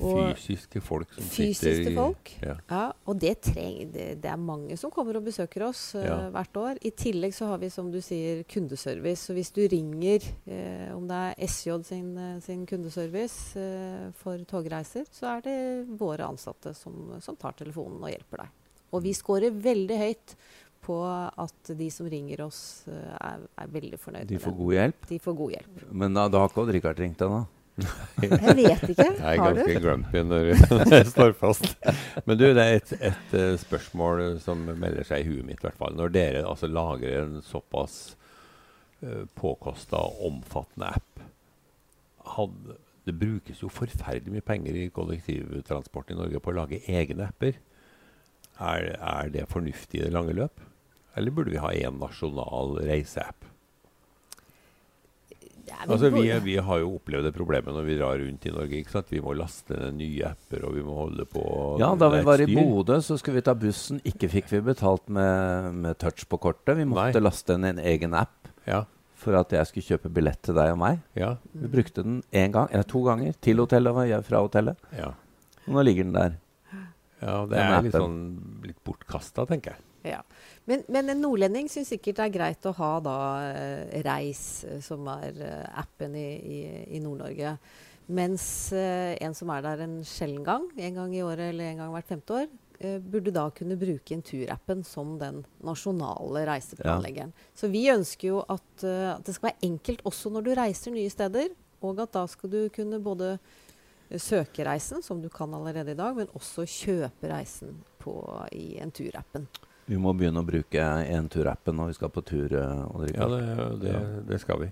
Og 0.00 0.20
Fysiske 0.36 0.80
folk 0.82 1.10
som 1.14 1.24
fysiske 1.24 1.72
sitter 1.76 1.90
i 1.92 1.96
folk. 1.96 2.30
Ja. 2.42 2.54
Ja, 2.70 2.82
og 3.06 3.18
det, 3.20 3.34
treng, 3.46 3.78
det, 3.92 4.06
det 4.22 4.30
er 4.32 4.36
mange 4.40 4.76
som 4.80 4.92
kommer 4.94 5.18
og 5.20 5.26
besøker 5.26 5.66
oss 5.68 5.82
uh, 5.98 6.04
Ja. 6.04 6.16
hvert 6.34 6.56
år. 6.60 6.80
I 6.86 6.90
tillegg 6.96 7.34
så 7.36 7.48
har 7.50 7.58
vi 7.62 7.68
som 7.70 7.90
du 7.92 7.98
sier 8.04 8.42
kundeservice. 8.50 9.26
Så 9.28 9.36
hvis 9.36 9.52
du 9.56 9.60
ringer, 9.68 10.24
uh, 10.48 10.96
om 10.96 11.04
det 11.10 11.20
er 11.26 11.44
SJ 11.50 11.76
sin, 11.90 12.08
sin 12.44 12.64
kundeservice 12.70 13.58
uh, 13.60 14.08
for 14.22 14.40
togreiser, 14.48 15.04
så 15.12 15.36
er 15.36 15.44
det 15.46 15.58
våre 16.00 16.26
ansatte 16.30 16.72
som, 16.74 17.16
som 17.20 17.36
tar 17.36 17.52
telefonen 17.60 18.00
og 18.02 18.10
hjelper 18.14 18.44
deg. 18.46 18.56
Og 18.90 19.04
vi 19.04 19.12
scorer 19.14 19.52
veldig 19.54 20.00
høyt 20.00 20.36
på 20.80 20.96
at 21.04 21.70
de 21.76 21.86
som 21.92 22.06
ringer 22.08 22.40
oss, 22.46 22.86
er, 22.88 23.42
er 23.60 23.68
veldig 23.68 23.98
fornøyd 24.00 24.26
De 24.30 24.38
med 24.38 24.42
får 24.42 24.54
det. 24.54 24.58
god 24.64 24.72
hjelp. 24.78 25.02
De 25.10 25.18
får 25.20 25.34
god 25.36 25.52
hjelp. 25.58 25.82
Men 25.92 26.14
da, 26.16 26.24
da 26.32 26.40
har 26.40 26.48
ikke 26.48 26.62
Odd-Rikard 26.64 27.02
ringt 27.04 27.20
ennå? 27.26 27.42
Jeg 27.78 28.56
vet 28.56 28.84
ikke. 28.92 29.06
Jeg 29.20 29.30
er 29.30 29.40
ganske 29.40 29.76
grumpy 29.84 30.22
når 30.26 30.48
jeg 30.94 31.06
står 31.10 31.34
fast. 31.38 31.68
Men 32.26 32.38
du, 32.38 32.46
det 32.56 32.64
er 32.64 32.78
et, 32.78 32.92
et 33.10 33.34
eh, 33.38 33.54
spørsmål 33.60 34.22
eh, 34.24 34.36
som 34.42 34.62
melder 34.68 35.06
seg 35.06 35.24
i 35.24 35.30
huet 35.30 35.46
mitt. 35.46 35.60
i 35.62 35.68
hvert 35.68 35.80
fall. 35.80 35.96
Når 35.98 36.12
dere 36.14 36.44
altså 36.48 36.70
lager 36.70 37.22
en 37.22 37.40
såpass 37.44 37.98
uh, 39.04 39.24
påkosta 39.38 40.00
og 40.00 40.24
omfattende 40.28 40.92
app 40.98 41.24
had, 42.36 42.56
Det 43.06 43.16
brukes 43.16 43.62
jo 43.62 43.70
forferdelig 43.72 44.34
mye 44.36 44.44
penger 44.44 44.76
i 44.76 44.90
kollektivtransport 44.94 46.12
i 46.12 46.18
Norge 46.18 46.40
på 46.42 46.52
å 46.52 46.58
lage 46.60 46.82
egne 46.86 47.30
apper. 47.30 47.56
Er, 48.60 48.90
er 49.00 49.30
det 49.32 49.48
fornuftig 49.48 50.02
i 50.02 50.04
det 50.04 50.12
lange 50.12 50.36
løp? 50.36 50.60
Eller 51.16 51.32
burde 51.34 51.50
vi 51.54 51.62
ha 51.62 51.72
én 51.74 51.96
nasjonal 51.98 52.76
reiseapp? 52.84 53.48
Ja, 55.70 55.78
Altså, 55.86 56.10
vi, 56.12 56.24
vi 56.44 56.54
har 56.60 56.80
jo 56.82 56.90
opplevd 56.98 57.24
det 57.28 57.32
problemet 57.36 57.72
når 57.74 57.84
vi 57.86 57.96
drar 57.98 58.18
rundt 58.20 58.44
i 58.46 58.52
Norge. 58.52 58.80
ikke 58.82 58.90
sant? 58.92 59.08
Vi 59.14 59.20
må 59.24 59.32
laste 59.38 59.76
ned 59.78 59.94
nye 60.00 60.26
apper, 60.32 60.64
og 60.68 60.74
vi 60.76 60.82
må 60.84 60.96
holde 60.98 61.24
på 61.30 61.44
Ja, 61.80 61.92
da 61.96 62.08
vi 62.12 62.20
var 62.26 62.42
i. 62.44 62.48
Bodø, 62.54 62.98
så 63.00 63.16
skulle 63.20 63.38
vi 63.40 63.46
ta 63.46 63.54
bussen. 63.54 64.00
Ikke 64.04 64.28
fikk 64.32 64.50
vi 64.52 64.60
betalt 64.72 65.08
med, 65.08 65.72
med 65.86 65.98
touch 66.02 66.26
på 66.28 66.38
kortet. 66.42 66.76
Vi 66.76 66.84
måtte 66.90 67.14
Nei. 67.16 67.24
laste 67.24 67.56
ned 67.58 67.78
en 67.78 67.84
egen 67.94 68.14
app 68.18 68.50
Ja, 68.68 68.82
for 69.20 69.36
at 69.40 69.52
jeg 69.52 69.66
skulle 69.68 69.88
kjøpe 69.94 70.12
billett 70.16 70.42
til 70.42 70.54
deg 70.56 70.72
og 70.74 70.78
meg. 70.82 71.00
ja, 71.18 71.34
Vi 71.52 71.68
brukte 71.72 72.02
den 72.04 72.22
én 72.32 72.52
gang, 72.54 72.68
eller 72.72 72.84
to 72.88 73.02
ganger, 73.06 73.34
til 73.40 73.58
hotellet 73.62 73.92
og 73.94 74.08
jeg 74.08 74.24
fra 74.28 74.40
hotellet. 74.44 74.76
ja. 74.98 75.12
Og 75.68 75.74
nå 75.76 75.82
ligger 75.84 76.04
den 76.08 76.14
der. 76.16 76.32
ja 77.20 77.34
det 77.46 77.56
Den 77.56 77.72
er 77.76 77.82
litt 77.84 77.92
sånn 77.94 78.20
litt 78.64 78.78
bortkasta, 78.84 79.44
tenker 79.46 79.74
jeg. 79.76 79.80
Ja. 80.06 80.22
Men, 80.64 80.82
men 80.88 81.12
en 81.12 81.20
nordlending 81.20 81.68
syns 81.70 81.90
sikkert 81.92 82.20
det 82.20 82.26
er 82.28 82.34
greit 82.34 82.66
å 82.68 82.74
ha 82.78 82.90
da 83.04 83.18
eh, 83.50 84.00
Reis, 84.06 84.64
eh, 84.64 84.80
som 84.84 85.06
er 85.12 85.36
eh, 85.44 85.78
appen 85.82 86.16
i, 86.16 86.28
i, 86.40 86.58
i 86.96 87.02
Nord-Norge. 87.04 87.56
Mens 88.10 88.44
en 88.74 89.36
som 89.38 89.52
er 89.54 89.62
der 89.62 89.84
en 89.84 90.00
sjelden 90.02 90.42
gang, 90.42 90.64
en 90.82 90.96
gang 90.98 91.12
i 91.14 91.22
året 91.22 91.52
eller 91.52 91.68
en 91.68 91.84
gang 91.84 91.92
hvert 91.94 92.08
femte 92.08 92.40
år, 92.40 92.48
eh, 92.80 92.96
burde 92.98 93.30
da 93.36 93.44
kunne 93.54 93.78
bruke 93.78 94.16
Enturappen 94.16 94.82
som 94.86 95.12
den 95.20 95.44
nasjonale 95.62 96.42
reiseplanleggeren. 96.48 97.30
Så 97.54 97.70
vi 97.70 97.84
ønsker 97.92 98.32
jo 98.32 98.40
at, 98.50 98.66
at 98.82 99.22
det 99.26 99.36
skal 99.36 99.52
være 99.52 99.68
enkelt 99.68 100.02
også 100.10 100.32
når 100.34 100.48
du 100.48 100.54
reiser 100.58 100.96
nye 100.96 101.12
steder. 101.12 101.52
Og 101.86 102.02
at 102.02 102.12
da 102.12 102.26
skal 102.28 102.50
du 102.52 102.58
kunne 102.74 102.98
både 103.00 103.36
søke 104.18 104.64
reisen, 104.66 105.02
som 105.02 105.22
du 105.22 105.28
kan 105.32 105.54
allerede 105.54 105.94
i 105.94 105.98
dag, 105.98 106.16
men 106.16 106.30
også 106.34 106.66
kjøpe 106.68 107.30
reisen 107.30 107.78
på, 108.02 108.14
i 108.52 108.74
Enturappen. 108.82 109.46
Vi 109.90 109.98
må 109.98 110.12
begynne 110.14 110.38
å 110.38 110.46
bruke 110.46 110.82
Entur-appen 111.10 111.74
når 111.74 111.90
vi 111.90 111.96
skal 111.98 112.12
på 112.14 112.22
tur. 112.22 112.52
eh, 112.54 113.10
Ja, 113.16 113.26
det, 113.26 113.40
det, 113.82 113.94
det 114.28 114.38
skal 114.38 114.60
vi. 114.62 114.68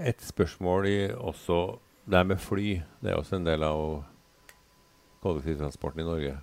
Et 0.00 0.20
spørsmål 0.24 0.88
i 0.88 0.98
også 1.12 1.78
Det 2.06 2.16
er 2.20 2.24
med 2.24 2.40
fly. 2.40 2.82
Det 3.02 3.10
er 3.12 3.18
også 3.18 3.36
en 3.36 3.44
del 3.44 3.64
av 3.66 4.04
kollektivtransporten 5.24 6.00
i 6.00 6.06
Norge. 6.06 6.36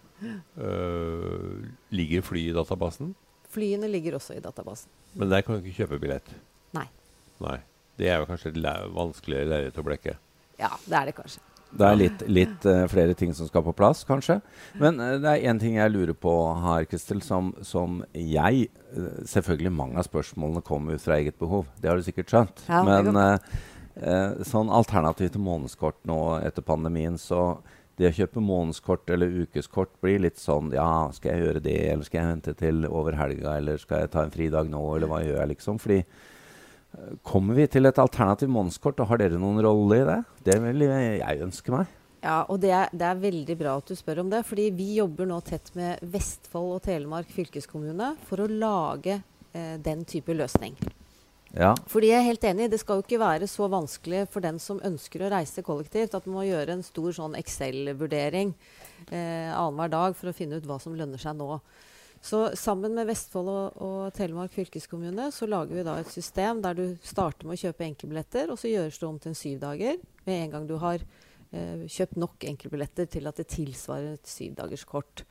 Uh, 0.58 1.64
ligger 1.90 2.22
fly 2.22 2.50
i 2.50 2.56
databasen? 2.56 3.14
Flyene 3.54 3.88
ligger 3.90 4.18
også 4.20 4.36
i 4.38 4.44
databasen. 4.44 4.92
Men 5.16 5.32
der 5.32 5.42
kan 5.46 5.56
du 5.56 5.64
ikke 5.64 5.84
kjøpe 5.84 6.02
billett? 6.04 6.30
Nei. 6.76 6.86
Nei. 7.44 7.58
Det 7.98 8.10
er 8.10 8.20
jo 8.22 8.28
kanskje 8.30 8.52
et 8.52 8.62
vanskeligere 8.94 9.50
lerret 9.50 9.80
å 9.80 9.86
blekke. 9.86 10.18
Ja, 10.60 10.72
det 10.86 11.00
er 11.00 11.10
det 11.10 11.16
kanskje. 11.18 11.42
Det 11.74 11.88
er 11.88 12.00
litt, 12.00 12.24
litt 12.30 12.66
uh, 12.70 12.86
flere 12.92 13.16
ting 13.18 13.34
som 13.36 13.50
skal 13.50 13.66
på 13.66 13.74
plass, 13.78 14.04
kanskje. 14.08 14.40
Men 14.82 15.00
uh, 15.02 15.16
det 15.22 15.32
er 15.32 15.46
én 15.50 15.62
ting 15.62 15.78
jeg 15.80 15.94
lurer 15.94 16.16
på 16.18 16.34
her, 16.64 16.88
Kristel, 16.90 17.24
som, 17.26 17.54
som 17.66 18.02
jeg 18.14 18.68
uh, 18.94 19.22
Selvfølgelig 19.30 19.74
mange 19.74 20.02
av 20.02 20.08
spørsmålene 20.08 20.64
kommer 20.66 20.98
ut 20.98 21.06
fra 21.06 21.18
eget 21.20 21.40
behov. 21.42 21.70
Det 21.82 21.90
har 21.90 22.00
du 22.00 22.06
sikkert 22.06 22.34
skjønt. 22.34 22.66
Ja, 22.70 22.84
Men 22.88 23.14
sånn 24.50 24.72
alternativ 24.74 25.28
til 25.36 25.44
månedskort 25.46 26.00
nå 26.10 26.18
etter 26.42 26.66
pandemien, 26.66 27.14
så 27.22 27.60
det 28.00 28.10
å 28.10 28.16
kjøpe 28.18 28.42
månedskort 28.42 29.10
eller 29.14 29.36
ukeskort 29.44 29.92
blir 30.02 30.24
litt 30.24 30.40
sånn 30.42 30.72
Ja, 30.74 31.12
skal 31.14 31.36
jeg 31.36 31.46
gjøre 31.46 31.62
det, 31.62 31.78
eller 31.92 32.08
skal 32.08 32.20
jeg 32.20 32.32
vente 32.32 32.54
til 32.58 32.88
over 32.90 33.18
helga, 33.20 33.58
eller 33.60 33.78
skal 33.82 34.02
jeg 34.04 34.14
ta 34.16 34.24
en 34.26 34.34
fridag 34.34 34.72
nå, 34.72 34.82
eller 34.96 35.12
hva 35.12 35.22
gjør 35.22 35.38
jeg, 35.44 35.52
liksom? 35.54 35.78
Fordi 35.84 36.00
Kommer 37.26 37.58
vi 37.58 37.66
til 37.72 37.90
et 37.90 38.00
alternativ 38.00 38.52
månedskort, 38.54 39.00
og 39.02 39.10
har 39.10 39.22
dere 39.22 39.42
noen 39.42 39.62
rolle 39.66 40.02
i 40.02 40.08
det? 40.08 40.22
Det 40.46 40.58
vil 40.62 40.86
jeg 40.86 41.46
ønske 41.46 41.74
meg. 41.74 41.92
Ja, 42.24 42.44
og 42.48 42.62
det 42.64 42.72
er, 42.72 42.92
det 42.96 43.04
er 43.04 43.20
veldig 43.20 43.56
bra 43.60 43.76
at 43.82 43.90
du 43.90 43.98
spør 44.00 44.22
om 44.24 44.30
det. 44.32 44.46
fordi 44.48 44.70
vi 44.72 44.94
jobber 44.96 45.28
nå 45.28 45.42
tett 45.44 45.74
med 45.76 46.00
Vestfold 46.14 46.78
og 46.78 46.84
Telemark 46.86 47.32
fylkeskommune 47.36 48.14
for 48.30 48.46
å 48.46 48.48
lage 48.48 49.18
eh, 49.52 49.76
den 49.84 50.06
type 50.08 50.32
løsning. 50.32 50.78
Ja. 51.54 51.74
Fordi 51.86 52.10
jeg 52.10 52.18
er 52.22 52.30
helt 52.32 52.46
enig, 52.50 52.72
Det 52.72 52.80
skal 52.80 52.98
jo 52.98 53.04
ikke 53.04 53.20
være 53.22 53.48
så 53.48 53.68
vanskelig 53.70 54.28
for 54.32 54.42
den 54.42 54.58
som 54.58 54.80
ønsker 54.82 55.22
å 55.22 55.34
reise 55.36 55.62
kollektivt, 55.62 56.16
at 56.16 56.26
man 56.26 56.40
må 56.40 56.46
gjøre 56.48 56.78
en 56.78 56.86
stor 56.86 57.12
sånn 57.14 57.36
Excel-vurdering 57.38 58.56
eh, 59.12 59.52
annenhver 59.52 59.92
dag 59.92 60.16
for 60.16 60.32
å 60.32 60.34
finne 60.38 60.58
ut 60.58 60.66
hva 60.66 60.80
som 60.82 60.96
lønner 60.96 61.22
seg 61.22 61.36
nå. 61.38 61.60
Så 62.24 62.40
sammen 62.56 62.94
med 62.96 63.10
Vestfold 63.10 63.50
og, 63.52 63.82
og 63.84 64.14
Telemark 64.16 64.54
fylkeskommune 64.56 65.26
så 65.36 65.48
lager 65.50 65.76
vi 65.76 65.84
da 65.84 65.98
et 66.00 66.12
system 66.14 66.62
der 66.64 66.78
du 66.78 66.86
starter 67.04 67.50
med 67.50 67.58
å 67.58 67.64
kjøpe 67.66 67.84
enkeltbilletter, 67.90 68.52
og 68.54 68.60
så 68.62 68.72
gjøres 68.72 69.00
det 69.02 69.08
om 69.10 69.18
til 69.20 69.34
en 69.34 69.40
syv 69.42 69.58
dager 69.60 69.98
med 70.24 70.38
en 70.38 70.54
gang 70.54 70.68
du 70.70 70.78
har 70.80 71.04
eh, 71.04 71.84
kjøpt 71.92 72.16
nok 72.24 72.46
enkeltbilletter 72.48 73.10
til 73.12 73.28
at 73.28 73.42
det 73.42 73.50
tilsvarer 73.52 74.16
et 74.16 74.32
syvdagerskort. 74.32 75.26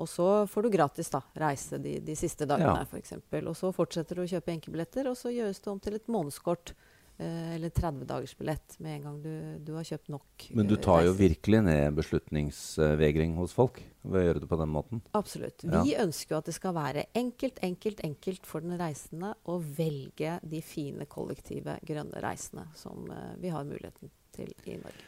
Og 0.00 0.08
så 0.08 0.30
får 0.48 0.64
du 0.64 0.70
gratis 0.72 1.12
da, 1.12 1.20
reise 1.42 1.76
de, 1.84 1.98
de 2.00 2.14
siste 2.16 2.48
dagene, 2.48 2.72
Ja. 2.72 2.88
for 2.88 2.96
eksempel. 3.02 3.44
Og 3.50 3.58
så 3.60 3.68
fortsetter 3.76 4.16
du 4.16 4.24
å 4.24 4.30
kjøpe 4.30 4.54
enkeltbilletter, 4.54 5.10
og 5.12 5.18
så 5.20 5.28
gjøres 5.34 5.60
det 5.60 5.68
om 5.74 5.80
til 5.84 5.98
et 5.98 6.08
månedskort. 6.08 6.72
Eh, 7.20 7.54
eller 7.54 7.68
30-dagersbillett 7.68 8.78
med 8.78 8.94
en 8.94 9.02
gang 9.02 9.16
du, 9.22 9.32
du 9.60 9.74
har 9.76 9.84
kjøpt 9.84 10.08
nok. 10.08 10.44
Men 10.56 10.68
du 10.70 10.78
eh, 10.78 10.80
tar 10.80 11.02
jo 11.04 11.12
virkelig 11.18 11.58
ned 11.66 11.98
beslutningsvegring 11.98 13.34
hos 13.36 13.52
folk 13.52 13.82
ved 14.00 14.22
å 14.22 14.24
gjøre 14.24 14.40
det 14.40 14.48
på 14.48 14.56
den 14.56 14.70
måten. 14.72 15.02
Absolutt. 15.18 15.66
Ja. 15.66 15.82
Vi 15.84 15.92
ønsker 16.00 16.32
jo 16.34 16.38
at 16.38 16.48
det 16.48 16.54
skal 16.56 16.72
være 16.78 17.04
enkelt, 17.20 17.60
enkelt, 17.66 18.00
enkelt 18.08 18.48
for 18.48 18.64
den 18.64 18.80
reisende 18.80 19.34
å 19.44 19.58
velge 19.60 20.38
de 20.48 20.62
fine 20.64 21.04
kollektive 21.12 21.76
grønne 21.84 22.24
reisene 22.24 22.64
som 22.78 23.12
eh, 23.12 23.36
vi 23.42 23.52
har 23.52 23.68
muligheten 23.68 24.14
til 24.32 24.54
i 24.64 24.78
Norge. 24.80 25.04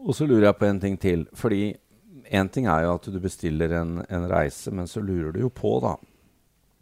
Og 0.00 0.16
så 0.16 0.24
lurer 0.30 0.48
jeg 0.48 0.60
på 0.62 0.70
en 0.70 0.80
ting 0.80 0.96
til. 1.02 1.28
Fordi 1.36 1.62
én 2.32 2.48
ting 2.56 2.72
er 2.72 2.86
jo 2.86 2.96
at 2.96 3.12
du 3.12 3.20
bestiller 3.20 3.76
en, 3.82 3.98
en 4.08 4.28
reise, 4.32 4.72
men 4.72 4.88
så 4.88 5.04
lurer 5.04 5.36
du 5.36 5.44
jo 5.44 5.52
på, 5.52 5.76
da. 5.84 5.98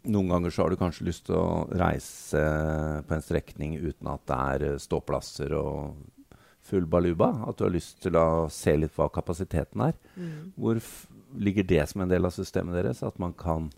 Noen 0.03 0.31
ganger 0.33 0.51
så 0.51 0.63
har 0.63 0.73
du 0.73 0.79
kanskje 0.79 1.07
lyst 1.07 1.27
til 1.29 1.37
å 1.39 1.63
reise 1.79 2.41
på 3.07 3.15
en 3.15 3.23
strekning 3.23 3.77
uten 3.79 4.09
at 4.11 4.25
det 4.27 4.39
er 4.55 4.65
eh, 4.73 4.81
ståplasser 4.81 5.55
og 5.55 5.95
full 6.63 6.87
baluba. 6.87 7.29
At 7.47 7.59
du 7.59 7.65
har 7.67 7.73
lyst 7.73 8.01
til 8.03 8.17
å 8.19 8.49
se 8.51 8.75
litt 8.79 8.95
hva 8.97 9.09
kapasiteten 9.13 9.87
er. 9.87 9.95
Hvor 10.55 10.79
f 10.79 11.05
ligger 11.33 11.65
det 11.65 11.85
som 11.89 12.03
en 12.03 12.11
del 12.11 12.27
av 12.27 12.35
systemet 12.35 12.77
deres? 12.77 13.01
At 13.03 13.17
man 13.21 13.33
kan 13.33 13.71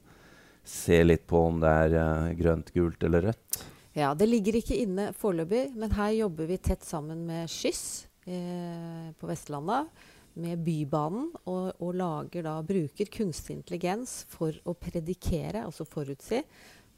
se 0.65 0.97
litt 1.05 1.27
på 1.29 1.45
om 1.47 1.61
det 1.61 1.71
er 1.85 1.95
uh, 1.95 2.33
grønt, 2.37 2.71
gult 2.75 3.03
eller 3.05 3.29
rødt? 3.29 3.61
Ja, 3.95 4.13
Det 4.13 4.27
ligger 4.27 4.57
ikke 4.57 4.75
inne 4.75 5.11
foreløpig, 5.15 5.69
men 5.77 5.93
her 5.95 6.11
jobber 6.17 6.49
vi 6.49 6.57
tett 6.59 6.83
sammen 6.83 7.21
med 7.29 7.47
Skyss 7.47 8.07
eh, 8.27 9.13
på 9.15 9.29
Vestlandet. 9.29 9.87
Med 10.35 10.63
Bybanen, 10.65 11.29
og, 11.47 11.69
og 11.79 11.93
lager 11.95 12.43
da, 12.43 12.57
bruker 12.65 13.11
kunstig 13.11 13.55
intelligens 13.55 14.25
for 14.27 14.55
å 14.67 14.73
predikere, 14.75 15.63
altså 15.63 15.87
forutsi, 15.87 16.41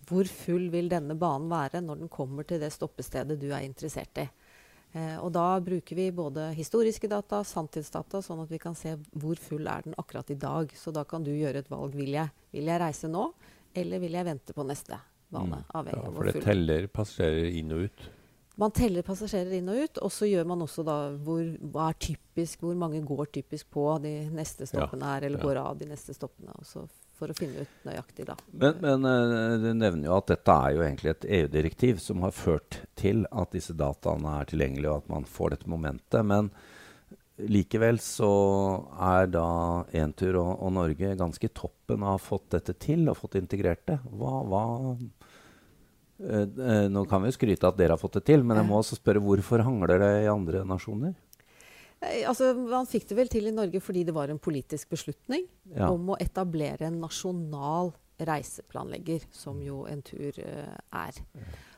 hvor 0.07 0.29
full 0.31 0.69
vil 0.73 0.89
denne 0.89 1.17
banen 1.19 1.49
være 1.51 1.83
når 1.83 2.01
den 2.01 2.11
kommer 2.11 2.47
til 2.47 2.61
det 2.63 2.71
stoppestedet 2.73 3.37
du 3.39 3.49
er 3.51 3.65
interessert 3.67 4.23
i. 4.23 4.27
Eh, 4.95 5.17
og 5.19 5.31
da 5.35 5.59
bruker 5.63 5.99
vi 5.99 6.07
både 6.15 6.49
historiske 6.55 7.09
data, 7.11 7.43
sanntidsdata, 7.45 8.21
sånn 8.23 8.45
at 8.45 8.51
vi 8.51 8.59
kan 8.61 8.75
se 8.77 8.95
hvor 9.19 9.39
full 9.41 9.67
er 9.67 9.85
den 9.85 9.97
akkurat 9.99 10.31
i 10.31 10.39
dag. 10.39 10.71
Så 10.77 10.93
da 10.95 11.03
kan 11.07 11.25
du 11.27 11.33
gjøre 11.33 11.63
et 11.63 11.71
valg. 11.71 11.95
Vil 11.97 12.15
jeg, 12.15 12.31
vil 12.55 12.71
jeg 12.71 12.81
reise 12.81 13.11
nå, 13.11 13.27
eller 13.77 14.03
vil 14.03 14.17
jeg 14.17 14.29
vente 14.29 14.55
på 14.55 14.65
neste 14.67 14.99
bane? 15.33 15.63
Avhengig 15.75 15.99
Ja, 15.99 16.07
av 16.07 16.21
for 16.21 16.31
det 16.31 16.45
teller 16.45 16.87
passasjerer 16.93 17.51
inn 17.59 17.75
og 17.75 17.89
ut. 17.89 18.07
Man 18.57 18.73
teller 18.73 19.05
passasjerer 19.05 19.59
inn 19.59 19.67
og 19.69 19.81
ut, 19.85 19.99
og 20.01 20.13
så 20.13 20.27
gjør 20.29 20.47
man 20.49 20.63
også 20.65 20.85
da 20.85 20.95
hvor, 21.23 21.43
hva 21.73 21.91
er 21.91 21.99
typisk, 22.01 22.63
hvor 22.65 22.77
mange 22.79 23.03
går 23.05 23.29
typisk 23.39 23.69
på 23.73 23.85
de 24.01 24.13
neste 24.33 24.65
stoppene 24.69 25.11
her, 25.11 25.27
eller 25.27 25.37
ja. 25.37 25.45
går 25.45 25.59
av 25.61 25.77
de 25.77 25.89
neste 25.91 26.15
stoppene. 26.17 26.55
Også 26.57 26.87
for 27.17 27.33
å 27.33 27.35
finne 27.37 27.65
ut 27.65 27.85
nøyaktig, 27.87 28.27
da. 28.29 28.37
Men, 28.51 28.79
men 28.81 29.05
eh, 29.09 29.57
du 29.61 29.69
nevner 29.73 30.09
jo 30.09 30.17
at 30.17 30.31
dette 30.33 30.53
er 30.53 30.73
jo 30.75 30.83
egentlig 30.85 31.13
et 31.13 31.29
EU-direktiv 31.39 32.01
som 32.01 32.25
har 32.25 32.33
ført 32.35 32.81
til 32.97 33.25
at 33.29 33.53
disse 33.53 33.77
dataene 33.77 34.39
er 34.41 34.49
tilgjengelige, 34.49 34.91
og 34.93 35.05
at 35.05 35.13
man 35.15 35.29
får 35.37 35.55
dette 35.55 35.71
momentet. 35.71 36.25
Men 36.25 36.51
likevel 37.37 38.01
så 38.01 38.31
er 39.09 39.29
da 39.33 39.47
Entur 40.01 40.39
og, 40.41 40.51
og 40.65 40.73
Norge 40.77 41.13
ganske 41.19 41.51
toppen 41.53 42.05
å 42.05 42.15
ha 42.15 42.21
fått 42.21 42.51
dette 42.57 42.77
til 42.81 43.05
og 43.09 43.19
fått 43.21 43.37
integrert 43.41 43.85
det. 43.89 43.99
Hva, 44.17 44.41
hva 44.49 44.63
eh, 46.19 46.87
Nå 46.91 47.05
kan 47.09 47.23
vi 47.25 47.33
skryte 47.35 47.69
at 47.69 47.77
dere 47.77 47.95
har 47.95 48.01
fått 48.01 48.19
det 48.19 48.25
til, 48.31 48.43
men 48.43 48.59
jeg 48.59 48.67
må 48.69 48.79
også 48.79 48.97
spørre 48.99 49.23
hvorfor 49.23 49.63
hangler 49.65 50.01
det 50.01 50.11
i 50.25 50.31
andre 50.31 50.63
nasjoner? 50.67 51.15
Altså, 51.97 52.51
man 52.53 52.85
fikk 52.85 53.07
det 53.09 53.15
vel 53.17 53.31
til 53.31 53.47
i 53.49 53.55
Norge 53.55 53.81
fordi 53.81 54.03
det 54.05 54.13
var 54.13 54.29
en 54.29 54.41
politisk 54.41 54.91
beslutning 54.93 55.47
Ja. 55.73 55.89
om 55.89 56.13
å 56.13 56.19
etablere 56.21 56.85
en 56.85 56.99
nasjonal 57.01 57.89
reiseplanlegger, 58.21 59.25
som 59.33 59.57
jo 59.61 59.85
Entur 59.89 60.37
uh, 60.41 60.77
er. 60.93 61.17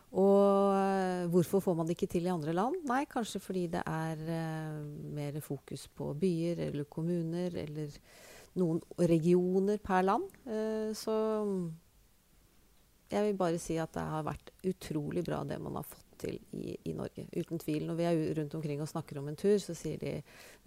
Og 0.10 1.30
hvorfor 1.30 1.62
får 1.62 1.76
man 1.78 1.88
det 1.88 1.96
ikke 1.96 2.10
til 2.16 2.28
i 2.28 2.32
andre 2.34 2.54
land? 2.56 2.80
Nei, 2.90 3.04
kanskje 3.12 3.42
fordi 3.44 3.68
det 3.76 3.84
er 3.86 4.24
uh, 4.26 4.80
mer 5.16 5.40
fokus 5.44 5.88
på 5.88 6.14
byer 6.20 6.64
eller 6.70 6.88
kommuner 6.90 7.54
eller 7.64 7.94
noen 8.60 8.82
regioner 8.98 9.78
per 9.84 10.08
land. 10.08 10.26
Uh, 10.48 10.90
så 10.98 11.16
jeg 13.10 13.26
vil 13.26 13.40
bare 13.40 13.58
si 13.62 13.78
at 13.82 13.92
det 13.96 14.06
har 14.06 14.28
vært 14.28 14.52
utrolig 14.70 15.24
bra 15.26 15.42
det 15.48 15.58
man 15.62 15.80
har 15.80 15.88
fått 15.88 16.06
til 16.20 16.36
i, 16.52 16.74
i 16.90 16.94
Norge. 16.94 17.24
Uten 17.32 17.62
tvil. 17.62 17.86
Når 17.88 17.96
vi 17.96 18.06
er 18.10 18.18
rundt 18.38 18.56
omkring 18.58 18.82
og 18.84 18.90
snakker 18.92 19.22
om 19.22 19.30
en 19.32 19.38
tur, 19.40 19.56
så 19.64 19.74
sier 19.78 20.00
de 20.02 20.18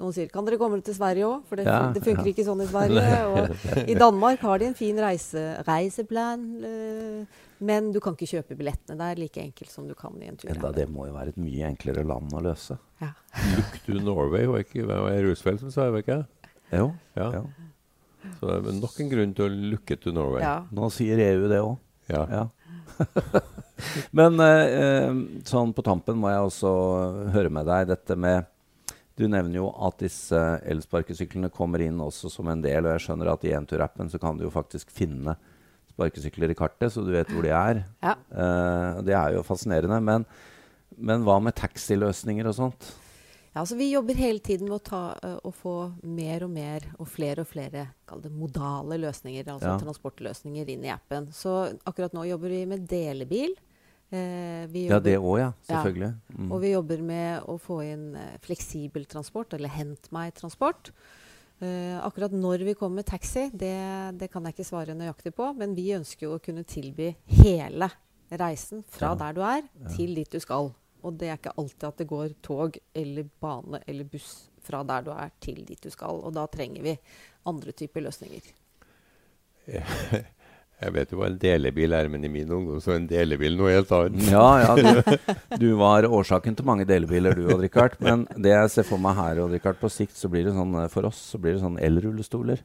noen 0.01 0.15
sier 0.17 0.31
kan 0.33 0.47
dere 0.49 0.59
komme 0.61 0.81
til 0.85 0.97
Sverige 0.97 1.29
òg? 1.29 1.45
For 1.49 1.61
det, 1.61 1.67
Ja, 1.69 1.91
det 1.93 2.03
funker 2.05 2.25
ja. 2.25 2.33
ikke 2.33 2.47
sånn 2.47 2.65
i 2.65 2.69
Sverige. 2.71 3.03
Og 3.33 3.83
i 3.85 3.97
Danmark 3.99 4.43
har 4.49 4.63
de 4.63 4.71
en 4.71 4.79
fin 4.79 4.99
reise, 5.05 5.43
reiseplan, 5.69 6.47
eh, 6.67 7.43
men 7.63 7.93
du 7.95 8.01
kan 8.03 8.17
ikke 8.17 8.31
kjøpe 8.33 8.57
billettene. 8.59 8.97
Det 8.99 9.11
er 9.11 9.21
like 9.21 9.45
enkelt 9.45 9.71
som 9.71 9.87
du 9.91 9.95
kan 9.99 10.17
i 10.23 10.31
en 10.33 10.41
tur. 10.41 10.51
Enda 10.55 10.73
det 10.75 10.89
må 10.91 11.07
jo 11.11 11.19
være 11.19 11.37
et 11.37 11.43
mye 11.43 11.69
enklere 11.69 12.07
land 12.09 12.33
å 12.33 12.43
løse. 12.49 12.79
Ja. 13.03 13.13
Look 13.53 13.77
to 13.87 14.01
Norway, 14.01 14.49
var 14.51 14.65
ikke 14.65 14.89
var 14.89 15.13
det 15.13 15.21
Roosevelt 15.29 15.63
som 15.63 15.75
sa 15.75 15.91
det? 15.93 16.07
ikke? 16.07 16.23
Jo. 16.73 16.89
Ja. 17.19 17.29
Ja. 17.37 17.45
Så 18.39 18.49
det 18.49 18.73
er 18.73 18.77
nok 18.81 19.01
en 19.03 19.09
grunn 19.11 19.33
til 19.37 19.45
å 19.47 19.55
looke 19.75 19.97
to 20.01 20.13
Norway. 20.15 20.43
Ja. 20.45 20.61
Nå 20.73 20.89
sier 20.95 21.21
EU 21.21 21.49
det 21.51 21.61
òg. 21.61 21.75
Ja. 22.13 22.25
Ja. 22.31 22.49
Men 24.19 24.41
eh, 24.41 24.75
eh, 24.79 25.21
sånn 25.49 25.73
på 25.75 25.85
tampen 25.87 26.21
må 26.21 26.31
jeg 26.31 26.49
også 26.49 26.73
høre 27.35 27.53
med 27.53 27.67
deg 27.67 27.89
dette 27.91 28.17
med 28.21 28.49
Du 29.19 29.25
nevner 29.29 29.59
jo 29.59 29.71
at 29.87 29.99
disse 30.01 30.39
elsparkesyklene 30.69 31.51
kommer 31.53 31.83
inn 31.85 31.99
også 32.01 32.31
som 32.33 32.49
en 32.49 32.63
del, 32.65 32.87
og 32.87 32.95
jeg 32.95 33.07
skjønner 33.07 33.33
at 33.33 33.45
i 33.45 33.53
Entur-appen 33.57 34.09
så 34.13 34.21
kan 34.23 34.39
du 34.39 34.47
jo 34.47 34.53
faktisk 34.55 34.93
finne 34.95 35.37
sparkesykler 35.93 36.53
i 36.53 36.57
kartet, 36.57 36.89
så 36.95 37.05
du 37.05 37.13
vet 37.13 37.29
hvor 37.31 37.45
de 37.45 37.53
er. 37.53 37.83
Ja. 38.03 38.15
Eh, 38.17 39.03
det 39.05 39.17
er 39.19 39.37
jo 39.37 39.45
fascinerende. 39.47 40.01
Men, 40.05 40.25
men 40.97 41.27
hva 41.27 41.37
med 41.45 41.57
taxiløsninger 41.61 42.49
og 42.49 42.57
sånt? 42.57 42.89
Ja, 43.53 43.61
altså 43.61 43.77
Vi 43.77 43.91
jobber 43.91 44.17
hele 44.17 44.41
tiden 44.41 44.71
med 44.71 44.79
å, 44.79 44.85
ta, 44.85 45.01
uh, 45.21 45.37
å 45.45 45.51
få 45.53 45.75
mer 46.09 46.47
og 46.47 46.55
mer 46.55 46.87
og 46.97 47.09
flere 47.13 47.45
og 47.45 47.51
flere 47.51 47.85
det, 47.93 48.31
modale 48.33 48.97
løsninger, 49.03 49.45
altså 49.45 49.75
ja. 49.75 49.81
transportløsninger, 49.83 50.71
inn 50.73 50.87
i 50.89 50.93
appen. 50.93 51.29
Så 51.37 51.53
akkurat 51.85 52.17
nå 52.17 52.25
jobber 52.31 52.55
vi 52.55 52.63
med 52.71 52.87
delebil. 52.89 53.53
Eh, 54.13 54.65
jobber, 54.69 54.91
ja, 54.91 55.01
det 55.01 55.17
òg, 55.17 55.37
ja. 55.41 55.51
Selvfølgelig. 55.69 56.11
Ja. 56.13 56.37
Mm. 56.37 56.49
Og 56.53 56.61
vi 56.61 56.73
jobber 56.75 57.05
med 57.09 57.49
å 57.49 57.57
få 57.61 57.79
inn 57.87 58.11
eh, 58.21 58.35
fleksibel 58.45 59.07
transport, 59.09 59.55
eller 59.57 59.73
hent 59.73 60.11
meg-transport. 60.13 60.93
Eh, 61.65 61.97
akkurat 62.03 62.35
når 62.37 62.67
vi 62.67 62.75
kommer 62.77 63.01
med 63.01 63.09
taxi, 63.09 63.47
det, 63.57 63.73
det, 64.21 64.29
kan 64.33 64.45
jeg 64.45 64.57
ikke 64.57 64.69
svare 64.69 64.97
nøyaktig 64.99 65.33
på. 65.37 65.49
Men 65.57 65.73
vi 65.79 65.95
ønsker 65.97 66.29
jo 66.29 66.37
å 66.37 66.43
kunne 66.45 66.65
tilby 66.69 67.13
hele 67.41 67.89
reisen 68.29 68.85
fra 68.93 69.13
ja. 69.13 69.21
der 69.27 69.37
du 69.37 69.43
er, 69.49 69.67
til 69.97 70.13
dit 70.17 70.29
du 70.29 70.41
skal. 70.41 70.73
Og 71.03 71.19
det 71.19 71.31
er 71.31 71.39
ikke 71.39 71.55
alltid 71.59 71.89
at 71.89 72.03
det 72.03 72.09
går 72.11 72.35
tog 72.45 72.79
eller 72.95 73.29
bane 73.43 73.83
eller 73.87 74.09
buss 74.09 74.33
fra 74.63 74.83
der 74.87 75.07
du 75.07 75.11
er, 75.15 75.33
til 75.43 75.65
dit 75.67 75.81
du 75.83 75.91
skal. 75.91 76.21
Og 76.23 76.35
da 76.37 76.47
trenger 76.51 76.85
vi 76.87 76.95
andre 77.51 77.75
typer 77.77 78.07
løsninger. 78.07 78.53
Jeg 80.83 80.95
vet 80.97 81.13
jo 81.13 81.21
hva 81.21 81.29
en 81.31 81.39
delebil 81.39 81.93
er, 81.95 82.09
men 82.11 82.25
i 82.27 82.31
min 82.33 82.49
ungdom 82.51 82.81
så 82.83 82.95
er 82.95 82.97
en 82.99 83.05
delebil 83.11 83.55
noe 83.55 83.71
helt 83.71 83.93
annet. 83.95 84.25
Ja, 84.33 84.47
ja, 84.65 84.73
du, 84.75 85.29
du 85.63 85.69
var 85.79 86.09
årsaken 86.09 86.57
til 86.59 86.67
mange 86.67 86.87
delebiler, 86.89 87.37
du 87.39 87.47
Odd 87.47 87.63
Rikard. 87.63 87.95
Men 88.03 88.25
det 88.35 88.51
jeg 88.51 88.73
ser 88.75 88.89
for 88.89 89.03
meg 89.03 89.15
her, 89.15 89.45
Odd 89.45 89.55
Rikard, 89.55 89.79
på 89.79 89.91
sikt 89.93 90.19
så 90.19 90.31
blir 90.33 90.49
det 90.49 90.57
sånn 90.57 90.75
for 90.91 91.07
oss 91.07 91.21
så 91.35 91.39
blir 91.39 91.55
det 91.55 91.63
sånn 91.63 91.79
elrullestoler. 91.79 92.65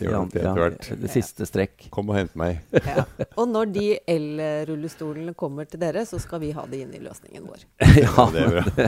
Det 0.00 0.08
gjør 0.08 0.28
det 0.32 0.40
etter 0.40 0.60
hvert. 0.64 0.86
Ja, 0.88 0.96
det 1.02 1.10
siste 1.12 1.46
strekk. 1.48 1.88
Kom 1.92 2.08
og 2.12 2.16
hent 2.16 2.36
meg. 2.38 2.62
Ja. 2.90 3.04
Og 3.40 3.46
når 3.48 3.68
de 3.74 3.86
elrullestolene 4.08 5.34
kommer 5.38 5.68
til 5.68 5.82
dere, 5.82 6.02
så 6.08 6.18
skal 6.22 6.40
vi 6.42 6.50
ha 6.56 6.64
det 6.68 6.80
inn 6.86 6.94
i 6.96 7.02
løsningen 7.02 7.44
vår. 7.46 7.66
ja, 8.02 8.24
det 8.32 8.46
er, 8.46 8.70
det, 8.76 8.86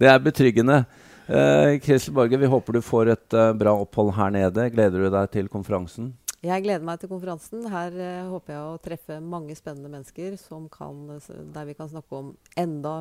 det 0.00 0.08
er 0.10 0.22
betryggende. 0.24 0.80
Uh, 1.26 1.76
Kristel 1.82 2.14
Borge, 2.16 2.38
vi 2.40 2.48
håper 2.50 2.78
du 2.78 2.80
får 2.86 3.12
et 3.12 3.36
uh, 3.36 3.50
bra 3.58 3.74
opphold 3.82 4.14
her 4.16 4.32
nede. 4.34 4.68
Gleder 4.72 5.04
du 5.04 5.10
deg 5.12 5.32
til 5.34 5.50
konferansen? 5.52 6.14
Jeg 6.46 6.62
gleder 6.62 6.84
meg 6.86 7.00
til 7.02 7.10
konferansen. 7.10 7.64
Her 7.70 7.96
uh, 7.98 8.28
håper 8.32 8.56
jeg 8.56 8.62
å 8.62 8.76
treffe 8.82 9.18
mange 9.20 9.56
spennende 9.58 9.92
mennesker 9.92 10.38
kan, 10.72 11.02
der 11.54 11.68
vi 11.68 11.76
kan 11.76 11.90
snakke 11.92 12.22
om 12.22 12.32
enda 12.56 12.96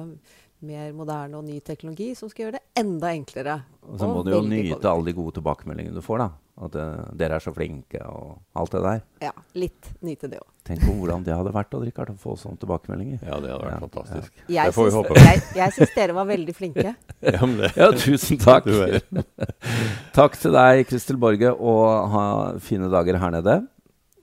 mer 0.66 0.94
moderne 0.98 1.38
og 1.38 1.46
ny 1.46 1.60
teknologi 1.62 2.14
som 2.18 2.32
skal 2.32 2.48
gjøre 2.48 2.58
det 2.60 2.82
enda 2.82 3.12
enklere. 3.14 3.60
Og 3.86 4.00
så 4.02 4.10
må 4.10 4.24
du 4.26 4.34
jo 4.34 4.42
nyte 4.46 4.90
alle 4.90 5.12
de 5.12 5.16
gode 5.18 5.38
tilbakemeldingene 5.38 5.98
du 5.98 6.06
får, 6.06 6.26
da. 6.26 6.30
At 6.56 6.76
uh, 6.80 7.04
dere 7.20 7.36
er 7.36 7.44
så 7.44 7.52
flinke 7.52 8.00
og 8.08 8.38
alt 8.56 8.72
det 8.72 8.82
der. 8.86 9.02
Ja, 9.26 9.32
litt 9.60 9.90
nyte 10.08 10.30
det 10.32 10.40
òg. 10.40 10.48
Tenk 10.66 10.86
på 10.86 10.94
hvordan 10.96 11.26
det 11.26 11.36
hadde 11.36 11.52
vært 11.54 11.76
å 11.76 12.16
få 12.18 12.38
sånne 12.40 12.58
tilbakemeldinger. 12.62 13.20
Ja, 13.20 13.42
det 13.44 13.52
hadde 13.52 13.66
vært 13.66 13.74
ja, 13.74 13.82
fantastisk. 13.84 14.32
Ja. 14.48 14.64
Jeg 14.64 14.76
syns, 14.78 15.52
jeg, 15.60 15.76
syns 15.76 15.94
dere 15.98 16.16
var 16.16 16.30
veldig 16.32 16.56
flinke. 16.56 16.96
ja, 17.36 17.50
ja, 17.76 17.90
tusen 18.00 18.40
takk. 18.42 18.72
takk 20.18 20.40
til 20.40 20.56
deg, 20.56 20.86
Kristel 20.90 21.20
Borge, 21.22 21.52
og 21.52 22.16
ha 22.16 22.26
fine 22.64 22.90
dager 22.94 23.20
her 23.20 23.36
nede. 23.36 23.60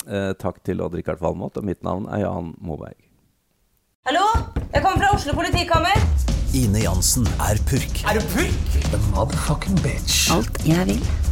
Eh, 0.09 0.33
takk 0.41 0.63
til 0.67 0.83
Odd-Rikard 0.83 1.21
Valmot, 1.23 1.61
og 1.61 1.69
mitt 1.69 1.85
navn 1.87 2.09
er 2.11 2.25
Jan 2.25 2.55
Moberg. 2.65 2.97
Hallo? 4.09 4.25
Jeg 4.73 4.83
kommer 4.83 5.05
fra 5.05 5.13
Oslo 5.15 5.37
politikammer. 5.37 6.01
Ine 6.59 6.83
Jansen 6.83 7.29
er 7.45 7.61
purk. 7.69 8.03
Er 8.09 8.19
du 8.19 8.25
purk? 8.33 8.81
The 8.91 8.99
motherfucking 9.13 9.79
bitch. 9.85 10.27
Alt 10.35 10.59
jeg 10.67 10.89
vil 10.91 11.32